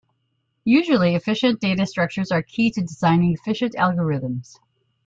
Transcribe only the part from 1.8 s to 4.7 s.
structures are key to designing efficient algorithms.